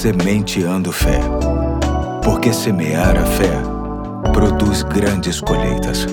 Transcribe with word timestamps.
Sementeando 0.00 0.90
Fé. 0.92 1.20
Porque 2.24 2.54
semear 2.54 3.18
a 3.18 3.26
fé 3.26 3.52
produz 4.32 4.82
grandes 4.82 5.42
colheitas. 5.42 6.06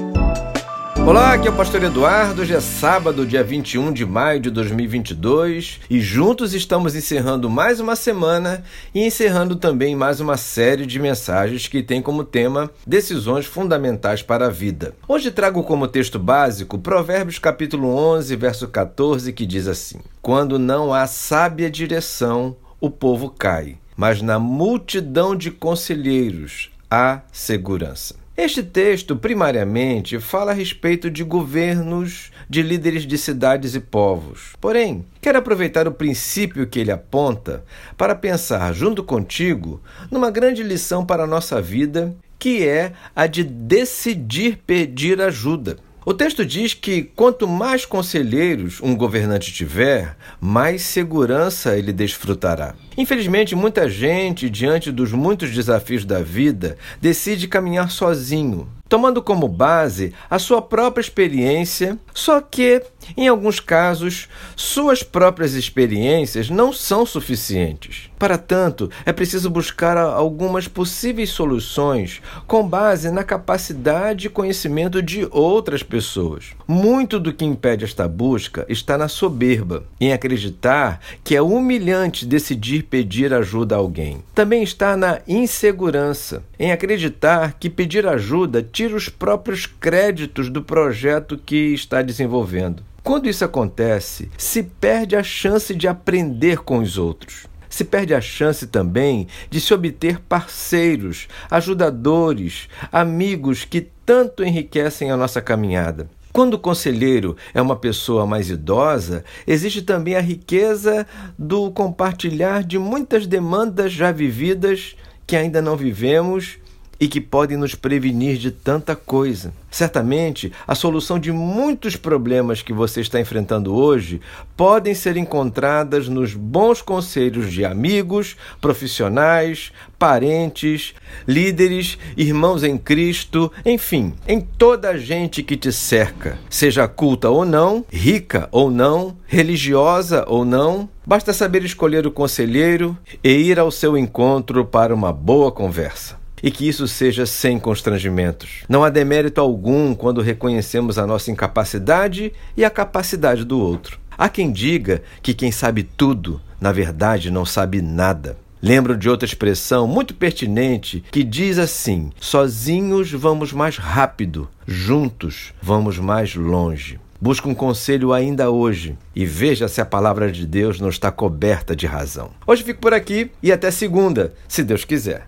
Olá, 1.08 1.32
aqui 1.32 1.48
é 1.48 1.52
o 1.52 1.56
Pastor 1.56 1.82
Eduardo. 1.82 2.42
Hoje 2.42 2.54
é 2.54 2.60
sábado, 2.60 3.26
dia 3.26 3.42
21 3.42 3.94
de 3.94 4.06
maio 4.06 4.42
de 4.42 4.50
2022 4.50 5.80
e 5.90 6.02
juntos 6.02 6.54
estamos 6.54 6.96
encerrando 6.96 7.50
mais 7.50 7.80
uma 7.80 7.96
semana 7.96 8.62
e 8.94 9.06
encerrando 9.06 9.56
também 9.56 9.96
mais 9.96 10.20
uma 10.20 10.36
série 10.36 10.86
de 10.86 11.00
mensagens 11.00 11.70
que 11.70 11.82
tem 11.82 12.02
como 12.02 12.26
tema 12.26 12.70
decisões 12.86 13.46
fundamentais 13.46 14.22
para 14.22 14.48
a 14.48 14.50
vida. 14.50 14.96
Hoje 15.08 15.32
trago 15.32 15.64
como 15.64 15.88
texto 15.88 16.20
básico 16.20 16.78
Provérbios 16.78 17.40
capítulo 17.40 17.88
11, 17.88 18.36
verso 18.36 18.68
14, 18.68 19.32
que 19.32 19.46
diz 19.46 19.66
assim: 19.66 20.00
Quando 20.22 20.60
não 20.60 20.94
há 20.94 21.08
sábia 21.08 21.72
direção, 21.72 22.58
o 22.80 22.90
povo 22.90 23.30
cai, 23.30 23.78
mas 23.96 24.22
na 24.22 24.38
multidão 24.38 25.36
de 25.36 25.50
conselheiros 25.50 26.72
há 26.90 27.22
segurança. 27.32 28.16
Este 28.38 28.62
texto, 28.62 29.16
primariamente, 29.16 30.20
fala 30.20 30.52
a 30.52 30.54
respeito 30.54 31.10
de 31.10 31.24
governos, 31.24 32.32
de 32.48 32.62
líderes 32.62 33.02
de 33.02 33.18
cidades 33.18 33.74
e 33.74 33.80
povos. 33.80 34.54
Porém, 34.62 35.04
quero 35.20 35.40
aproveitar 35.40 35.88
o 35.88 35.92
princípio 35.92 36.68
que 36.68 36.80
ele 36.80 36.92
aponta 36.92 37.64
para 37.98 38.14
pensar, 38.14 38.72
junto 38.76 39.04
contigo, 39.04 39.82
numa 40.12 40.30
grande 40.30 40.62
lição 40.62 41.04
para 41.04 41.24
a 41.24 41.28
nossa 41.28 41.60
vida, 41.60 42.16
que 42.38 42.64
é 42.64 42.94
a 43.16 43.26
de 43.26 43.44
decidir 43.44 44.60
pedir 44.68 45.20
ajuda. 45.20 45.78
O 46.10 46.14
texto 46.14 46.46
diz 46.46 46.74
que 46.74 47.04
quanto 47.04 47.46
mais 47.46 47.86
conselheiros 47.86 48.80
um 48.82 48.96
governante 48.96 49.52
tiver, 49.52 50.16
mais 50.40 50.84
segurança 50.84 51.78
ele 51.78 51.92
desfrutará. 51.92 52.74
Infelizmente, 52.98 53.58
muita 53.58 53.90
gente, 53.90 54.50
diante 54.50 54.90
dos 54.90 55.12
muitos 55.12 55.52
desafios 55.52 56.06
da 56.06 56.22
vida, 56.22 56.78
decide 57.02 57.46
caminhar 57.46 57.92
sozinho, 57.92 58.70
tomando 58.88 59.22
como 59.22 59.48
base 59.48 60.14
a 60.30 60.40
sua 60.40 60.62
própria 60.62 61.02
experiência, 61.02 61.98
só 62.14 62.42
que, 62.42 62.82
em 63.16 63.28
alguns 63.28 63.60
casos, 63.60 64.28
suas 64.56 65.04
próprias 65.04 65.54
experiências 65.54 66.50
não 66.50 66.74
são 66.74 67.06
suficientes. 67.06 68.10
Para 68.18 68.38
tanto, 68.38 68.90
é 69.06 69.14
preciso 69.14 69.50
buscar 69.50 69.96
algumas 69.98 70.68
possíveis 70.68 71.30
soluções 71.30 72.22
com 72.48 72.68
base 72.68 73.12
na 73.12 73.24
capacidade 73.24 74.26
e 74.26 74.30
conhecimento 74.30 75.02
de 75.02 75.28
outras 75.30 75.84
pessoas. 75.84 76.46
Muito 76.68 77.20
do 77.20 77.32
que 77.32 77.46
impede 77.46 77.86
esta 77.86 78.08
busca 78.08 78.66
está 78.68 78.98
na 78.98 79.08
soberba, 79.08 79.84
em 80.02 80.12
acreditar 80.12 81.00
que 81.24 81.36
é 81.36 81.42
humilhante 81.42 82.26
decidir 82.26 82.84
pedir 82.84 83.34
ajuda 83.34 83.76
a 83.76 83.78
alguém. 83.78 84.24
Também 84.34 84.64
está 84.64 84.98
na 84.98 85.20
insegurança, 85.28 86.44
em 86.60 86.72
acreditar 86.72 87.54
que 87.54 87.70
pedir 87.70 88.08
ajuda 88.08 88.64
os 88.86 89.10
próprios 89.10 89.66
créditos 89.66 90.50
do 90.50 90.62
projeto 90.62 91.38
que 91.38 91.74
está 91.74 92.02
desenvolvendo. 92.02 92.84
Quando 93.04 93.30
isso 93.30 93.44
acontece, 93.46 94.30
se 94.38 94.64
perde 94.64 95.16
a 95.16 95.24
chance 95.24 95.74
de 95.74 95.88
aprender 95.88 96.60
com 96.60 96.80
os 96.80 96.98
outros 96.98 97.48
se 97.70 97.84
perde 97.84 98.14
a 98.14 98.22
chance 98.22 98.66
também 98.66 99.28
de 99.50 99.60
se 99.62 99.74
obter 99.74 100.20
parceiros, 100.20 101.28
ajudadores, 101.50 102.68
amigos 102.92 103.66
que 103.66 103.82
tanto 104.06 104.44
enriquecem 104.44 105.12
a 105.12 105.18
nossa 105.18 105.42
caminhada. 105.42 106.10
Quando 106.34 106.54
o 106.54 106.60
conselheiro 106.60 107.36
é 107.54 107.62
uma 107.62 107.76
pessoa 107.76 108.26
mais 108.26 108.50
idosa, 108.50 109.24
existe 109.46 109.82
também 109.82 110.16
a 110.16 110.22
riqueza 110.22 111.06
do 111.38 111.72
compartilhar 111.72 112.64
de 112.64 112.78
muitas 112.78 113.26
demandas 113.26 113.92
já 113.92 114.12
vividas 114.12 114.96
que 115.26 115.36
ainda 115.36 115.62
não 115.62 115.76
vivemos 115.76 116.58
e 117.00 117.08
que 117.08 117.22
podem 117.22 117.58
nos 117.58 117.76
prevenir 117.76 118.38
de 118.38 118.52
tanta 118.52 118.96
coisa. 118.96 119.54
Certamente, 119.70 120.52
a 120.68 120.74
solução 120.74 121.20
de 121.20 121.32
muitos 121.32 121.96
problemas 121.96 122.62
que 122.62 122.74
você 122.74 123.02
está 123.02 123.20
enfrentando 123.20 123.76
hoje 123.76 124.22
podem 124.56 124.96
ser 124.96 125.18
encontradas 125.18 126.08
nos 126.08 126.34
bons 126.34 126.82
conselhos 126.82 127.52
de 127.52 127.66
amigos, 127.66 128.36
profissionais, 128.62 129.72
parentes, 130.00 130.96
líderes, 131.28 131.98
irmãos 132.16 132.64
em 132.64 132.78
Cristo, 132.78 133.52
enfim, 133.66 134.14
em 134.28 134.40
toda 134.40 134.90
a 134.90 134.98
gente 134.98 135.44
que 135.44 135.58
te 135.58 135.72
cerca, 135.72 136.40
seja 136.50 136.88
culta 136.88 137.30
ou 137.30 137.46
não, 137.46 137.86
rica 137.92 138.48
ou 138.52 138.72
não, 138.72 139.18
religiosa 139.28 140.24
ou 140.28 140.46
não. 140.46 140.90
Basta 141.06 141.34
saber 141.34 141.64
escolher 141.64 142.08
o 142.08 142.12
conselheiro 142.12 142.98
e 143.24 143.30
ir 143.30 143.60
ao 143.60 143.72
seu 143.72 143.98
encontro 143.98 144.66
para 144.66 144.94
uma 144.94 145.12
boa 145.14 145.52
conversa 145.52 146.27
e 146.42 146.52
que 146.52 146.68
isso 146.68 146.88
seja 146.88 147.26
sem 147.26 147.60
constrangimentos. 147.60 148.64
Não 148.70 148.84
há 148.84 148.90
demérito 148.90 149.42
algum 149.42 149.94
quando 149.94 150.22
reconhecemos 150.22 150.98
a 150.98 151.08
nossa 151.08 151.32
incapacidade 151.32 152.34
e 152.56 152.64
a 152.64 152.70
capacidade 152.70 153.44
do 153.44 153.60
outro. 153.60 154.00
Há 154.18 154.30
quem 154.30 154.52
diga 154.52 155.02
que 155.22 155.34
quem 155.34 155.52
sabe 155.52 155.84
tudo, 155.84 156.42
na 156.60 156.72
verdade, 156.72 157.30
não 157.30 157.46
sabe 157.46 157.82
nada. 157.82 158.38
Lembro 158.62 158.98
de 158.98 159.08
outra 159.08 159.28
expressão 159.28 159.88
muito 159.88 160.16
pertinente 160.16 161.04
que 161.12 161.24
diz 161.24 161.60
assim: 161.60 162.12
sozinhos 162.20 163.12
vamos 163.12 163.54
mais 163.54 163.78
rápido, 163.78 164.50
juntos 164.66 165.54
vamos 165.62 166.00
mais 166.00 166.34
longe. 166.34 167.00
Busca 167.20 167.50
um 167.50 167.56
conselho 167.56 168.14
ainda 168.14 168.52
hoje 168.52 168.96
e 169.16 169.26
veja 169.26 169.68
se 169.68 169.82
a 169.82 169.86
palavra 169.86 170.32
de 170.32 170.46
Deus 170.46 170.80
não 170.80 170.90
está 170.90 171.12
coberta 171.12 171.76
de 171.76 171.88
razão. 171.88 172.30
Hoje 172.46 172.64
fico 172.64 172.80
por 172.80 172.94
aqui 172.94 173.32
e 173.42 173.52
até 173.52 173.72
segunda, 173.72 174.34
se 174.48 174.64
Deus 174.64 174.86
quiser. 174.86 175.26